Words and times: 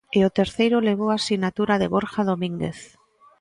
E 0.17 0.19
o 0.27 0.33
terceiro 0.39 0.85
levou 0.87 1.09
a 1.13 1.23
sinatura 1.27 1.75
de 1.81 1.87
Borja 1.93 2.21
Domínguez. 2.31 2.79